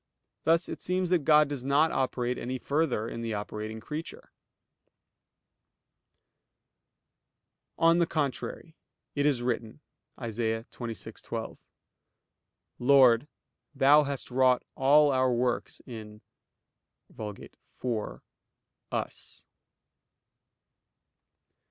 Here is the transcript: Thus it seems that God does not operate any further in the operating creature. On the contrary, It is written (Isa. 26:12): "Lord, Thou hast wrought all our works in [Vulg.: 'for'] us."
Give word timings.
Thus 0.45 0.67
it 0.67 0.81
seems 0.81 1.11
that 1.11 1.25
God 1.25 1.47
does 1.47 1.63
not 1.63 1.91
operate 1.91 2.39
any 2.39 2.57
further 2.57 3.07
in 3.07 3.21
the 3.21 3.35
operating 3.35 3.79
creature. 3.79 4.31
On 7.77 7.99
the 7.99 8.07
contrary, 8.07 8.75
It 9.13 9.27
is 9.27 9.43
written 9.43 9.79
(Isa. 10.19 10.65
26:12): 10.71 11.59
"Lord, 12.79 13.27
Thou 13.75 14.01
hast 14.05 14.31
wrought 14.31 14.63
all 14.73 15.11
our 15.11 15.31
works 15.31 15.83
in 15.85 16.21
[Vulg.: 17.13 17.53
'for'] 17.77 18.23
us." 18.91 19.45